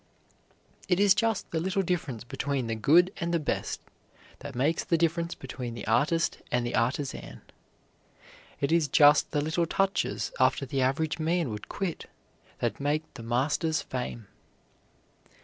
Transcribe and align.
It 0.89 0.99
is 0.99 1.13
just 1.13 1.51
the 1.51 1.59
little 1.59 1.83
difference 1.83 2.23
between 2.23 2.65
the 2.65 2.73
good 2.73 3.13
and 3.17 3.31
the 3.31 3.37
best 3.39 3.79
that 4.39 4.55
makes 4.55 4.83
the 4.83 4.97
difference 4.97 5.35
between 5.35 5.75
the 5.75 5.85
artist 5.85 6.39
and 6.51 6.65
the 6.65 6.73
artisan. 6.73 7.43
It 8.59 8.71
is 8.71 8.87
just 8.87 9.29
the 9.29 9.41
little 9.41 9.67
touches 9.67 10.31
after 10.39 10.65
the 10.65 10.81
average 10.81 11.19
man 11.19 11.51
would 11.51 11.69
quit 11.69 12.09
that 12.61 12.79
make 12.79 13.13
the 13.13 13.21
master's 13.21 13.83
fame. 13.83 14.25